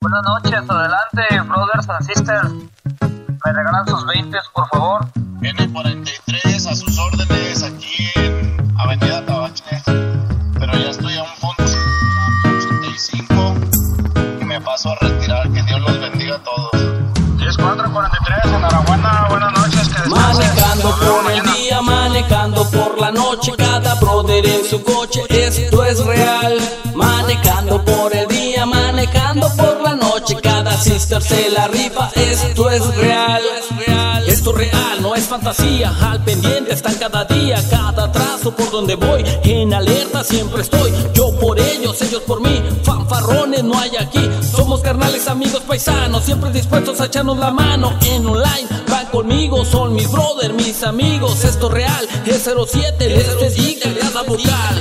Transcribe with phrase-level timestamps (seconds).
[0.00, 2.52] Buenas noches, adelante, brothers and sisters.
[3.44, 5.08] Me regalan sus 20, por favor.
[5.40, 9.82] N43 a sus órdenes aquí en Avenida Tabache.
[10.54, 11.64] Pero ya estoy a un punto
[12.44, 13.54] 85
[14.40, 14.94] y me paso a
[31.08, 33.42] cada sister se la rifa, esto es real.
[34.26, 38.94] Esto es real, no es fantasía, al pendiente están cada día, cada trazo por donde
[38.94, 44.20] voy, en alerta siempre estoy, yo por ellos, ellos por mí, fanfarrones no hay aquí,
[44.54, 49.94] somos carnales, amigos, paisanos, siempre dispuestos a echarnos la mano en online, van conmigo, son
[49.94, 54.77] mis brothers, mis amigos, esto es real, es 07, les dedica cada vocal.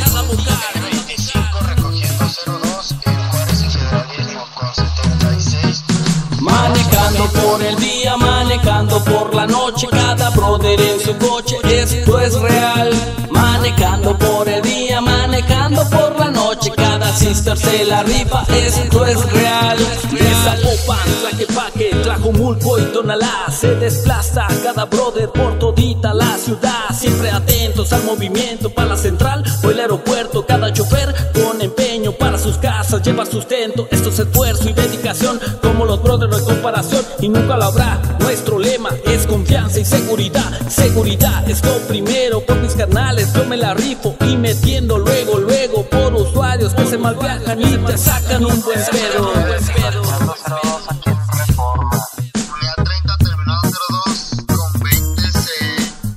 [7.47, 12.89] Por el día, manejando por la noche, cada brother en su coche, esto es real.
[13.29, 19.31] Manejando por el día, manejando por la noche, cada sister se la rifa, esto es
[19.31, 19.77] real.
[20.11, 27.29] De Zapopan, Tlaquepaque, Tlajumulco y Tonalá, se desplaza cada brother por todita la ciudad, siempre
[27.29, 32.57] atentos al movimiento para la central o el aeropuerto, cada chofer con empeño para sus
[32.57, 36.96] casas, lleva sustento, esto es esfuerzo y dedicación, como los brothers no hay comparación
[37.27, 38.01] y nunca lo habrá.
[38.19, 43.57] Nuestro lema es confianza y seguridad, seguridad es lo primero, por mis carnales yo me
[43.57, 48.61] la rifo y metiendo luego, luego por usuarios que se malviajan y te sacan un
[48.61, 49.33] buen pedo.
[49.33, 52.07] Marchando 02 aquí en Reforma.
[52.33, 53.61] Unidad 30 terminado
[54.05, 55.49] 02 con 20 C.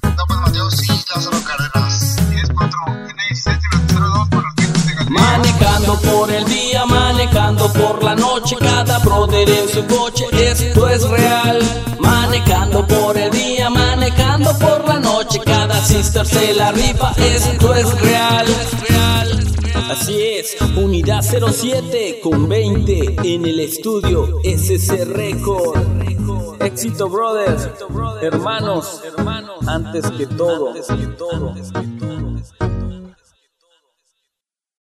[0.03, 2.17] No, Mateo sí, Lázaro Cárdenas.
[2.17, 5.11] 104 tiene 16 terminado 02 con los dientes de Galicia.
[5.11, 10.25] Manejando por el día, manejando por la noche, cada brother en su coche,
[16.01, 18.47] cada sister se la rifa, esto es real.
[19.91, 25.79] Así es, unidad 07 con 20 en el estudio SC Record.
[26.61, 27.69] Éxito, brothers,
[28.23, 29.03] hermanos,
[29.67, 30.75] antes que todo.